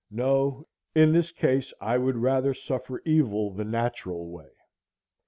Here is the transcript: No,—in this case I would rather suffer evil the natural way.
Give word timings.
No,—in 0.09 1.13
this 1.13 1.31
case 1.31 1.73
I 1.79 1.99
would 1.99 2.15
rather 2.17 2.55
suffer 2.55 3.03
evil 3.05 3.51
the 3.51 3.63
natural 3.65 4.31
way. 4.31 4.49